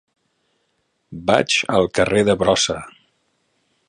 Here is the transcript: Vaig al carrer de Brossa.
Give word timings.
Vaig 1.27 1.57
al 1.75 1.87
carrer 1.99 2.23
de 2.31 2.35
Brossa. 2.43 2.79